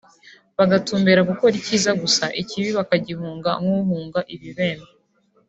[0.57, 4.89] bagatumbera gukora icyiza gusa ikibi bakagihunga nk’uhunga ibibembe